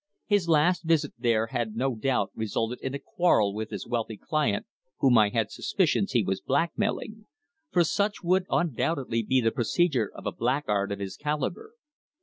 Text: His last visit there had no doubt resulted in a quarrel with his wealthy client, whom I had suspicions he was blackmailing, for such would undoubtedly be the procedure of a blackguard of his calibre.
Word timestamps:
His 0.25 0.49
last 0.49 0.81
visit 0.83 1.13
there 1.15 1.45
had 1.53 1.75
no 1.75 1.93
doubt 1.93 2.31
resulted 2.33 2.79
in 2.81 2.95
a 2.95 2.97
quarrel 2.99 3.53
with 3.53 3.69
his 3.69 3.85
wealthy 3.85 4.17
client, 4.17 4.65
whom 4.97 5.15
I 5.15 5.29
had 5.29 5.51
suspicions 5.51 6.13
he 6.13 6.23
was 6.23 6.41
blackmailing, 6.41 7.27
for 7.69 7.83
such 7.83 8.23
would 8.23 8.47
undoubtedly 8.49 9.21
be 9.21 9.41
the 9.41 9.51
procedure 9.51 10.11
of 10.11 10.25
a 10.25 10.31
blackguard 10.31 10.91
of 10.91 10.97
his 10.97 11.15
calibre. 11.17 11.69